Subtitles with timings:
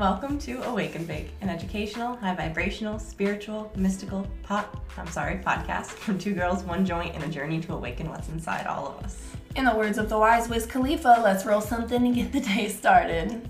[0.00, 6.18] Welcome to Awaken Bake, an educational, high vibrational, spiritual, mystical pot I'm sorry, podcast from
[6.18, 9.22] two girls, one joint, and a journey to awaken what's inside all of us.
[9.56, 12.70] In the words of the wise Wiz Khalifa, let's roll something and get the day
[12.70, 13.46] started.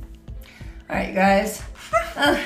[0.90, 1.62] All right, you guys.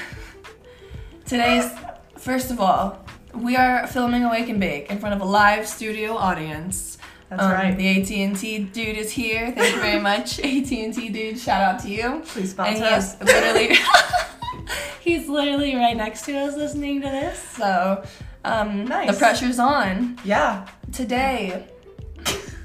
[1.24, 1.70] Today's
[2.18, 6.98] first of all, we are filming Awaken Bake in front of a live studio audience.
[7.30, 7.76] That's Um, right.
[7.76, 9.52] The AT&T dude is here.
[9.52, 11.38] Thank you very much, AT&T dude.
[11.38, 12.22] Shout out to you.
[12.26, 13.20] Please And sponsor us.
[13.22, 13.76] literally,
[15.00, 17.38] he's literally right next to us listening to this.
[17.56, 18.04] So,
[18.44, 19.10] um, Nice.
[19.12, 20.18] the pressure's on.
[20.24, 20.66] Yeah.
[20.92, 21.66] Today,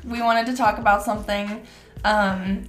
[0.06, 1.62] we wanted to talk about something
[2.04, 2.64] um,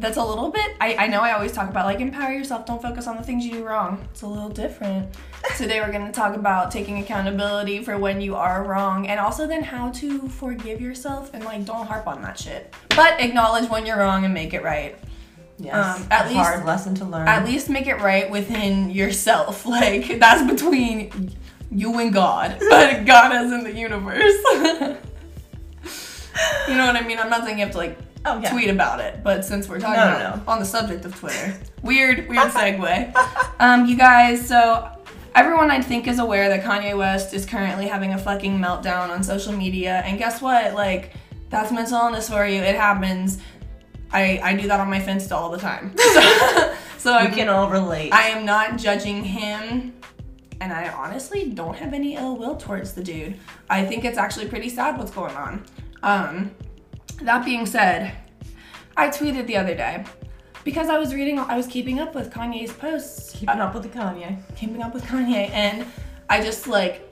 [0.00, 0.76] that's a little bit.
[0.80, 3.44] I, I know I always talk about like empower yourself, don't focus on the things
[3.44, 4.06] you do wrong.
[4.12, 5.14] It's a little different.
[5.56, 9.46] Today, we're going to talk about taking accountability for when you are wrong and also
[9.46, 12.74] then how to forgive yourself and like don't harp on that shit.
[12.90, 14.96] But acknowledge when you're wrong and make it right.
[15.58, 15.74] Yes.
[16.00, 17.26] Um, at a least- hard lesson to learn.
[17.26, 19.66] At least make it right within yourself.
[19.78, 21.32] Like, that's between
[21.70, 24.34] you and God, but God is in the universe.
[26.68, 27.18] you know what I mean?
[27.18, 28.50] I'm not saying you have to like oh yeah.
[28.50, 30.52] tweet about it, but since we're talking No, no, about no.
[30.52, 33.14] on the subject of Twitter, weird, weird segue.
[33.60, 34.88] um, you guys, so
[35.34, 39.22] everyone I think is aware that Kanye West is currently having a fucking meltdown on
[39.22, 40.74] social media, and guess what?
[40.74, 41.12] Like,
[41.50, 42.60] that's mental illness for you.
[42.60, 43.38] It happens.
[44.12, 45.94] I I do that on my Finsta all the time.
[45.98, 48.12] so so We I'm, can all relate.
[48.12, 49.94] I am not judging him.
[50.60, 53.38] And I honestly don't have any ill will towards the dude.
[53.70, 55.64] I think it's actually pretty sad what's going on.
[56.02, 56.50] Um,
[57.22, 58.12] that being said,
[58.96, 60.04] I tweeted the other day
[60.64, 63.88] because I was reading, I was keeping up with Kanye's posts, Keeping up with the
[63.88, 64.38] Kanye.
[64.56, 65.86] keeping up with Kanye, and
[66.28, 67.04] I just like,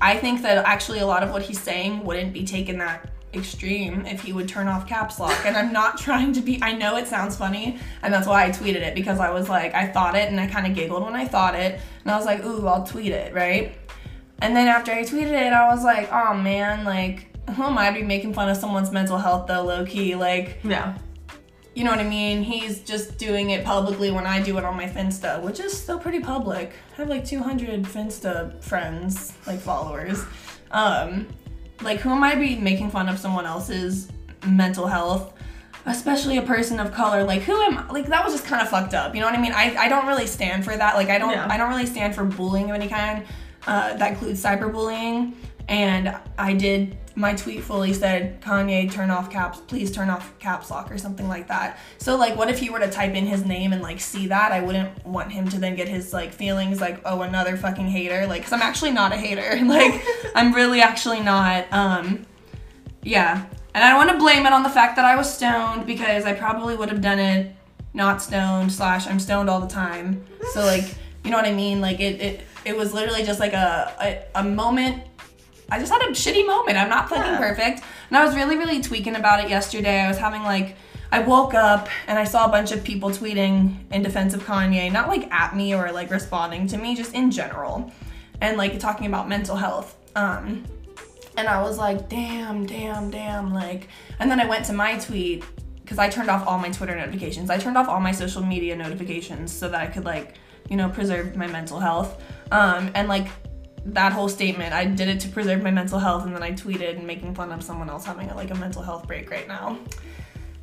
[0.00, 4.06] I think that actually a lot of what he's saying wouldn't be taken that extreme
[4.06, 5.44] if he would turn off caps lock.
[5.44, 8.50] And I'm not trying to be, I know it sounds funny, and that's why I
[8.50, 11.14] tweeted it because I was like, I thought it and I kind of giggled when
[11.14, 13.76] I thought it, and I was like, ooh, I'll tweet it, right?
[14.40, 17.88] And then after I tweeted it, I was like, oh man, like, who am I
[17.88, 20.14] to be making fun of someone's mental health though, low key?
[20.14, 20.94] Like, Yeah.
[21.74, 22.42] you know what I mean?
[22.42, 25.98] He's just doing it publicly when I do it on my Finsta, which is still
[25.98, 26.72] pretty public.
[26.94, 30.24] I have like 200 Finsta friends, like followers.
[30.70, 31.28] Um,
[31.82, 34.08] like, who am I to be making fun of someone else's
[34.46, 35.32] mental health?
[35.86, 37.24] Especially a person of color.
[37.24, 39.14] Like, who am like that was just kind of fucked up.
[39.14, 39.52] You know what I mean?
[39.52, 40.96] I, I don't really stand for that.
[40.96, 41.46] Like, I don't Yeah.
[41.48, 43.24] I don't really stand for bullying of any kind.
[43.66, 45.32] Uh, that includes cyberbullying.
[45.68, 50.70] And I did my tweet fully said Kanye turn off caps please turn off caps
[50.70, 51.78] lock or something like that.
[51.98, 54.52] So like what if he were to type in his name and like see that?
[54.52, 58.24] I wouldn't want him to then get his like feelings like oh another fucking hater
[58.28, 59.58] like cuz I'm actually not a hater.
[59.68, 60.00] Like
[60.34, 62.24] I'm really actually not um
[63.02, 63.44] yeah.
[63.74, 66.24] And I don't want to blame it on the fact that I was stoned because
[66.24, 67.54] I probably would have done it
[67.94, 70.24] not stoned slash I'm stoned all the time.
[70.52, 70.84] So like
[71.24, 71.80] you know what I mean?
[71.80, 75.02] Like it it, it was literally just like a, a, a moment
[75.70, 76.78] I just had a shitty moment.
[76.78, 77.38] I'm not fucking Yeah.
[77.38, 77.82] perfect.
[78.08, 80.00] And I was really, really tweaking about it yesterday.
[80.00, 80.76] I was having like,
[81.12, 84.90] I woke up and I saw a bunch of people tweeting in defense of Kanye,
[84.92, 87.92] not like at me or like responding to me, just in general,
[88.40, 89.96] and like talking about mental health.
[90.16, 90.64] Um,
[91.36, 95.44] and I was like, damn, damn, damn, like, and then I went to my tweet
[95.82, 97.48] because I turned off all my Twitter notifications.
[97.48, 100.34] I turned off all my social media notifications so that I could like,
[100.68, 102.22] you know, preserve my mental health.
[102.50, 103.28] Um, and like
[103.94, 106.96] that whole statement, I did it to preserve my mental health, and then I tweeted
[106.96, 109.78] and making fun of someone else having a, like a mental health break right now.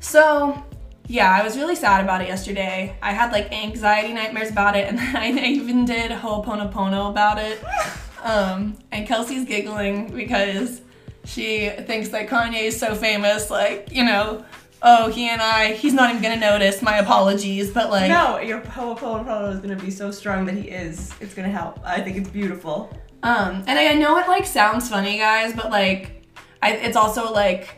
[0.00, 0.64] So
[1.08, 2.96] yeah, I was really sad about it yesterday.
[3.00, 7.62] I had like anxiety nightmares about it, and I even did Ho'oponopono about it.
[8.22, 10.80] Um, and Kelsey's giggling because
[11.24, 14.44] she thinks that Kanye is so famous, like, you know,
[14.82, 18.60] oh, he and I, he's not even gonna notice my apologies, but like, no, your
[18.60, 21.12] Ho'oponopono is gonna be so strong that he is.
[21.20, 21.78] It's gonna help.
[21.84, 22.96] I think it's beautiful.
[23.22, 26.24] Um, and I, know it like sounds funny, guys, but like,
[26.62, 27.76] I, it's also like,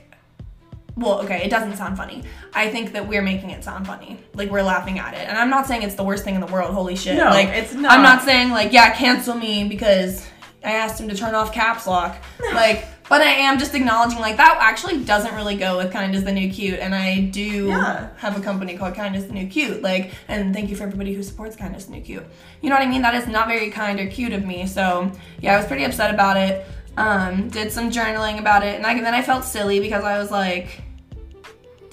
[0.97, 2.25] well, okay, it doesn't sound funny.
[2.53, 4.18] I think that we're making it sound funny.
[4.34, 5.28] Like we're laughing at it.
[5.28, 6.74] And I'm not saying it's the worst thing in the world.
[6.74, 7.16] Holy shit.
[7.16, 7.92] No, like it's not.
[7.92, 10.27] I'm not saying like, yeah, cancel me because
[10.65, 12.16] I asked him to turn off caps lock.
[12.53, 16.25] Like, but I am just acknowledging like that actually doesn't really go with kind is
[16.25, 16.78] the new cute.
[16.78, 18.09] And I do Yeah.
[18.19, 19.83] have a company called Kind is the New Cute.
[19.83, 22.25] Like, and thank you for everybody who supports Kind is the New Cute.
[22.60, 23.03] You know what I mean?
[23.03, 24.66] That is not very kind or cute of me.
[24.66, 25.10] So
[25.41, 26.66] yeah, I was pretty upset about it.
[26.97, 30.33] Um, did some journaling about it, and I, then I felt silly because I was
[30.33, 30.83] like,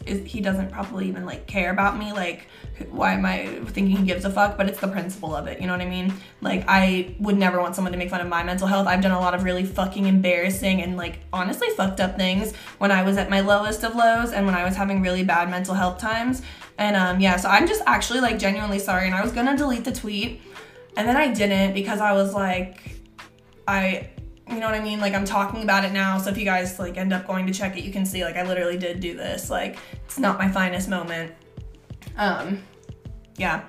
[0.05, 2.13] is he doesn't probably even like care about me.
[2.13, 2.47] Like,
[2.89, 4.57] why am I thinking he gives a fuck?
[4.57, 5.59] But it's the principle of it.
[5.59, 6.13] You know what I mean?
[6.41, 8.87] Like, I would never want someone to make fun of my mental health.
[8.87, 12.91] I've done a lot of really fucking embarrassing and like honestly fucked up things when
[12.91, 15.73] I was at my lowest of lows and when I was having really bad mental
[15.73, 16.41] health times.
[16.77, 19.05] And um, yeah, so I'm just actually like genuinely sorry.
[19.05, 20.41] And I was gonna delete the tweet,
[20.97, 22.79] and then I didn't because I was like,
[23.67, 24.09] I
[24.49, 24.99] you know what I mean?
[24.99, 27.53] Like I'm talking about it now, so if you guys like end up going to
[27.53, 29.49] check it, you can see like I literally did do this.
[29.49, 31.33] Like it's not my finest moment.
[32.17, 32.61] Um
[33.37, 33.63] yeah.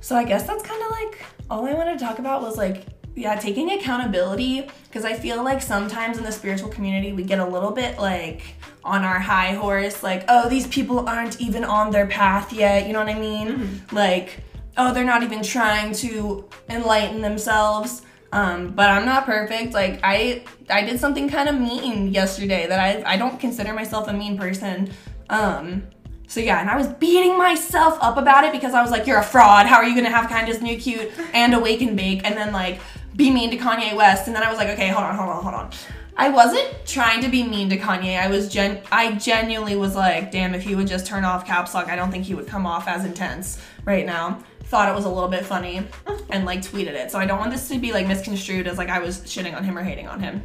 [0.00, 2.86] So I guess that's kind of like all I wanted to talk about was like
[3.14, 7.46] yeah, taking accountability because I feel like sometimes in the spiritual community we get a
[7.46, 8.42] little bit like
[8.84, 12.94] on our high horse like oh these people aren't even on their path yet, you
[12.94, 13.48] know what I mean?
[13.48, 13.96] Mm-hmm.
[13.96, 14.40] Like
[14.78, 19.72] oh they're not even trying to enlighten themselves um, but I'm not perfect.
[19.72, 24.08] Like I I did something kind of mean yesterday that I I don't consider myself
[24.08, 24.90] a mean person.
[25.30, 25.84] Um,
[26.28, 29.18] so yeah, and I was beating myself up about it because I was like, "You're
[29.18, 29.66] a fraud.
[29.66, 32.80] How are you gonna have kindness, new, cute, and awake and bake, and then like
[33.14, 35.42] be mean to Kanye West?" And then I was like, "Okay, hold on, hold on,
[35.42, 35.70] hold on."
[36.18, 38.18] I wasn't trying to be mean to Kanye.
[38.18, 41.74] I was gen I genuinely was like, "Damn, if he would just turn off caps
[41.74, 45.04] lock, I don't think he would come off as intense right now." Thought it was
[45.04, 45.86] a little bit funny
[46.30, 47.10] and like tweeted it.
[47.10, 49.64] So I don't want this to be like misconstrued as like I was shitting on
[49.64, 50.42] him or hating on him.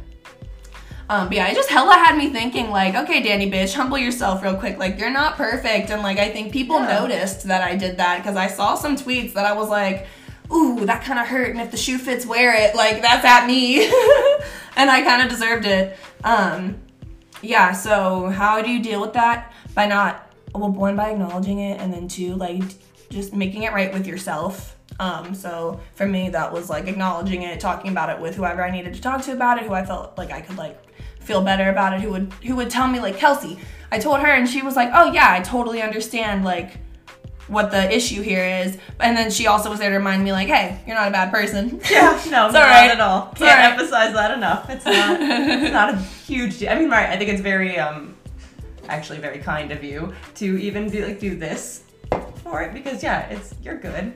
[1.08, 4.42] Um, but yeah, it just hella had me thinking like, okay, Danny bitch, humble yourself
[4.42, 4.78] real quick.
[4.78, 7.00] Like you're not perfect, and like I think people yeah.
[7.00, 10.06] noticed that I did that because I saw some tweets that I was like,
[10.52, 12.74] ooh, that kind of hurt, and if the shoe fits, wear it.
[12.74, 13.84] Like that's at me,
[14.76, 15.98] and I kind of deserved it.
[16.24, 16.80] Um,
[17.42, 17.72] yeah.
[17.72, 19.52] So how do you deal with that?
[19.74, 22.62] By not well, one by acknowledging it, and then two, like
[23.12, 24.76] just making it right with yourself.
[24.98, 28.70] Um, so for me, that was like acknowledging it, talking about it with whoever I
[28.70, 30.78] needed to talk to about it, who I felt like I could like
[31.20, 33.58] feel better about it, who would who would tell me like Kelsey.
[33.90, 36.78] I told her and she was like, "Oh yeah, I totally understand like
[37.48, 40.48] what the issue here is." And then she also was there to remind me like,
[40.48, 42.90] "Hey, you're not a bad person." Yeah, no, it's not right.
[42.90, 43.26] at all.
[43.34, 43.72] Can't right.
[43.72, 44.68] emphasize that enough.
[44.70, 46.70] It's not it's not a huge deal.
[46.70, 48.16] I mean, right, I think it's very um
[48.88, 51.84] actually very kind of you to even be like do this
[52.42, 54.14] for it because yeah, it's you're good.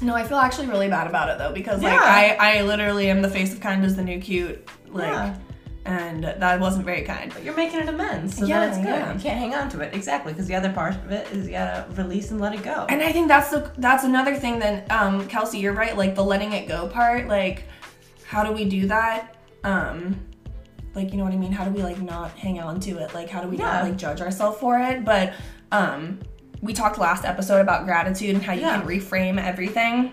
[0.00, 3.22] No, I feel actually really bad about it though because like I I literally am
[3.22, 5.08] the face of kind is the new cute like.
[5.08, 5.36] Yeah.
[5.84, 7.32] And that wasn't very kind.
[7.32, 8.88] But you're making an amends, so yeah, that's good.
[8.88, 9.14] Yeah.
[9.14, 11.52] You can't hang on to it exactly because the other part of it is you
[11.52, 12.84] gotta release and let it go.
[12.90, 15.96] And I think that's the that's another thing that um, Kelsey, you're right.
[15.96, 17.26] Like the letting it go part.
[17.26, 17.64] Like,
[18.26, 19.36] how do we do that?
[19.64, 20.20] Um,
[20.94, 21.52] like you know what I mean?
[21.52, 23.14] How do we like not hang on to it?
[23.14, 23.72] Like how do we yeah.
[23.72, 25.06] not like judge ourselves for it?
[25.06, 25.32] But
[25.72, 26.20] um,
[26.60, 28.78] we talked last episode about gratitude and how you yeah.
[28.78, 30.12] can reframe everything.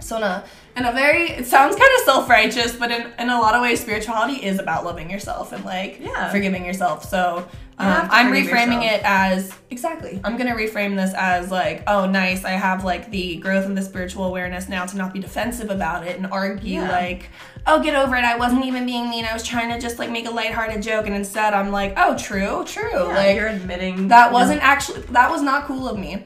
[0.00, 0.44] So in a
[0.76, 3.80] in a very it sounds kind of self-righteous, but in, in a lot of ways
[3.80, 6.30] spirituality is about loving yourself and like yeah.
[6.30, 7.04] forgiving yourself.
[7.04, 7.46] So
[7.80, 9.00] um, I'm reframing yourself.
[9.00, 10.20] it as exactly.
[10.22, 12.44] I'm gonna reframe this as like, oh, nice.
[12.44, 16.06] I have like the growth and the spiritual awareness now to not be defensive about
[16.06, 16.90] it and argue yeah.
[16.90, 17.30] like,
[17.66, 18.24] oh, get over it.
[18.24, 19.24] I wasn't even being mean.
[19.24, 22.16] I was trying to just like make a lighthearted joke, and instead I'm like, oh,
[22.18, 22.90] true, true.
[22.92, 26.24] Yeah, like you're admitting that wasn't actually that was not cool of me.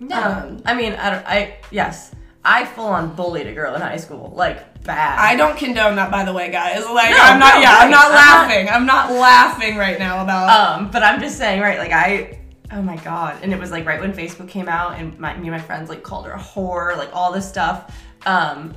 [0.00, 0.44] Yeah.
[0.44, 1.26] Um, I mean, I don't.
[1.26, 2.14] I yes.
[2.44, 5.18] I full on bullied a girl in high school, like bad.
[5.18, 6.84] I don't condone that, by the way, guys.
[6.84, 7.54] Like, no, I'm not.
[7.54, 7.84] No, yeah, right.
[7.84, 8.68] I'm not laughing.
[8.68, 10.78] I'm not, I'm not laughing right now about.
[10.78, 11.78] Um, but I'm just saying, right?
[11.78, 12.38] Like, I.
[12.70, 13.38] Oh my god!
[13.42, 15.90] And it was like right when Facebook came out, and my, me and my friends
[15.90, 17.94] like called her a whore, like all this stuff.
[18.24, 18.74] Um,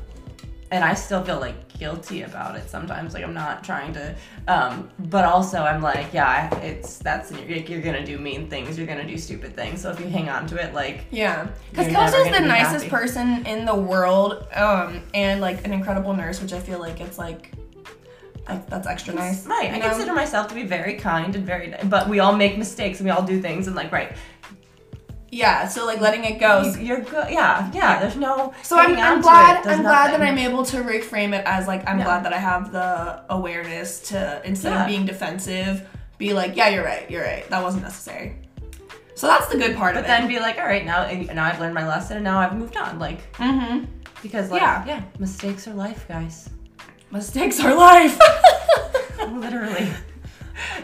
[0.71, 3.13] and I still feel like guilty about it sometimes.
[3.13, 4.15] Like I'm not trying to,
[4.47, 8.87] um, but also I'm like, yeah, it's that's you're, you're gonna do mean things, you're
[8.87, 9.81] gonna do stupid things.
[9.81, 12.89] So if you hang on to it, like yeah, because Kelsey's the nicest happy.
[12.89, 17.17] person in the world, um, and like an incredible nurse, which I feel like it's
[17.17, 17.51] like.
[18.47, 19.47] Like, that's extra nice.
[19.47, 19.71] Right.
[19.71, 19.89] I know?
[19.89, 23.09] consider myself to be very kind and very, but we all make mistakes and we
[23.09, 24.15] all do things and like, right
[25.31, 26.73] yeah, so like letting it go.
[26.79, 27.29] You're good.
[27.29, 27.99] Yeah, yeah.
[27.99, 28.53] There's no.
[28.63, 29.65] So I'm, I'm glad.
[29.67, 32.71] I'm glad that I'm able to reframe it as like I'm glad that I have
[32.71, 34.81] the awareness to instead yeah.
[34.81, 37.09] of being defensive, be like, yeah, you're right.
[37.09, 37.47] You're right.
[37.49, 38.37] That wasn't necessary.
[39.15, 40.07] So that's the good part but of it.
[40.07, 42.55] But then be like, all right, now now I've learned my lesson and now I've
[42.55, 42.99] moved on.
[42.99, 43.85] Like, mm-hmm.
[44.21, 46.49] because like, yeah, yeah, mistakes are life, guys.
[47.11, 48.19] Mistakes are life.
[49.29, 49.89] Literally.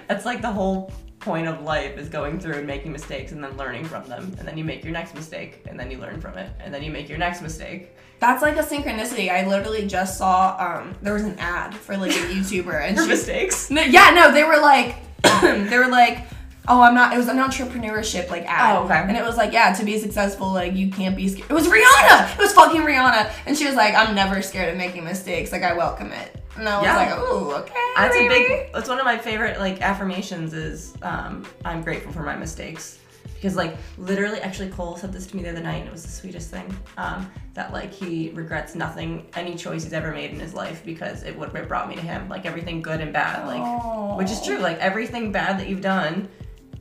[0.08, 3.56] That's like the whole point of life is going through and making mistakes and then
[3.58, 4.36] learning from them.
[4.40, 6.50] And then you make your next mistake and then you learn from it.
[6.60, 7.96] And then you make your next mistake.
[8.20, 9.30] That's like a synchronicity.
[9.30, 13.06] I literally just saw um there was an ad for like a YouTuber and for
[13.06, 13.72] mistakes.
[13.72, 14.96] yeah, no, they were like
[15.42, 16.28] they were like
[16.68, 17.12] Oh, I'm not.
[17.14, 18.78] It was an entrepreneurship like ad.
[18.78, 18.94] Oh, okay.
[18.94, 21.50] And it was like, yeah, to be successful, like you can't be scared.
[21.50, 22.34] It was Rihanna.
[22.34, 25.52] It was fucking Rihanna, and she was like, I'm never scared of making mistakes.
[25.52, 26.41] Like I welcome it.
[26.58, 26.96] And I was yeah.
[26.96, 27.74] like, ooh, okay.
[27.96, 28.28] That's maybe.
[28.28, 28.70] a big.
[28.76, 30.54] It's one of my favorite like affirmations.
[30.54, 33.00] Is um, I'm grateful for my mistakes.
[33.36, 36.04] because like literally actually cole said this to me the other night and it was
[36.04, 40.40] the sweetest thing um, that like he regrets nothing any choice he's ever made in
[40.40, 43.48] his life because it would have brought me to him like everything good and bad
[43.48, 46.28] like which is true like everything bad that you've done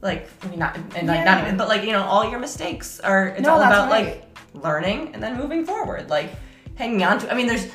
[0.03, 3.01] like I mean not and like not even but like you know all your mistakes
[3.01, 4.25] are it's No, all that's about right.
[4.55, 6.31] like learning and then moving forward like
[6.77, 7.69] hanging on to i mean there's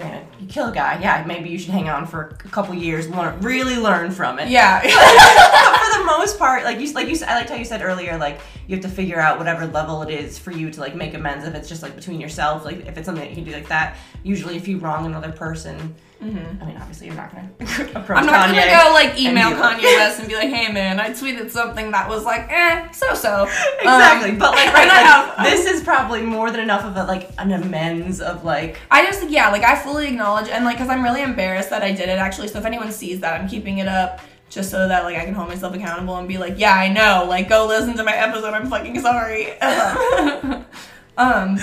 [0.00, 3.08] granted you kill a guy yeah maybe you should hang on for a couple years
[3.08, 4.80] learn really learn from it Yeah.
[4.82, 8.16] but for the most part, like you like you I liked how you said earlier,
[8.18, 8.40] like
[8.70, 11.44] you have to figure out whatever level it is for you to like make amends.
[11.44, 13.68] If it's just like between yourself, like if it's something that you can do like
[13.68, 13.96] that.
[14.22, 17.48] Usually, if you wrong another person, I mean, obviously you're not gonna
[17.94, 18.54] approach I'm not Kanye.
[18.70, 21.10] gonna go like email and be like- Kanye West and be like, "Hey man, I
[21.10, 23.44] tweeted something that was like, eh, so so."
[23.80, 27.30] Exactly, but like, right, like, have- this is probably more than enough of a like
[27.38, 31.02] an amends of like I just yeah, like I fully acknowledge and like because I'm
[31.02, 32.48] really embarrassed that I did it actually.
[32.48, 35.32] So if anyone sees that, I'm keeping it up just so that like I can
[35.32, 37.24] hold myself accountable and be like, yeah, I know.
[37.26, 38.52] Like go listen to my episode.
[38.52, 39.58] I'm fucking sorry.
[41.16, 41.58] um,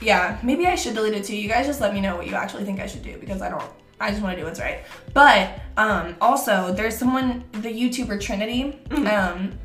[0.00, 1.36] yeah, maybe I should delete it too.
[1.36, 3.50] You guys just let me know what you actually think I should do because I
[3.50, 3.62] don't.
[4.00, 4.84] I just want to do what's right.
[5.12, 8.80] But um, also, there's someone, the YouTuber Trinity.
[8.92, 9.58] Um,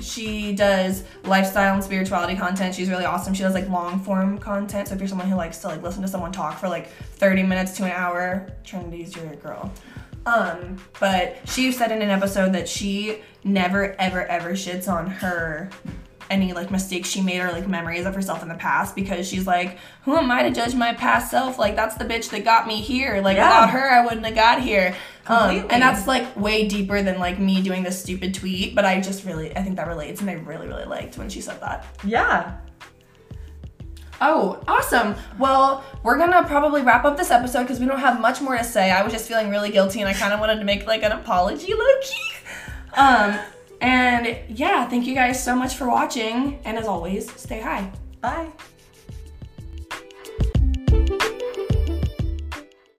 [0.00, 2.74] she does lifestyle and spirituality content.
[2.74, 3.34] She's really awesome.
[3.34, 4.88] She does like long form content.
[4.88, 7.42] So if you're someone who likes to like listen to someone talk for like 30
[7.42, 9.72] minutes to an hour, Trinity's your girl.
[10.26, 15.68] Um, but she said in an episode that she never ever ever shits on her
[16.30, 19.46] any like mistakes she made or like memories of herself in the past because she's
[19.46, 21.58] like, who am I to judge my past self?
[21.58, 23.20] Like that's the bitch that got me here.
[23.20, 23.44] Like Yeah.
[23.66, 24.96] without her, I wouldn't have got here.
[25.26, 28.74] Um, and that's like way deeper than like me doing this stupid tweet.
[28.74, 31.42] But I just really, I think that relates, and I really really liked when she
[31.42, 31.84] said that.
[32.02, 32.56] yeah.
[34.20, 35.14] Oh, awesome.
[35.38, 38.64] Well, we're gonna probably wrap up this episode because we don't have much more to
[38.64, 38.90] say.
[38.90, 41.12] I was just feeling really guilty and I kind of wanted to make like an
[41.12, 42.30] apology, low key.
[42.96, 43.38] Um,
[43.80, 46.60] and yeah, thank you guys so much for watching.
[46.64, 47.90] And as always, stay high.
[48.20, 48.52] Bye.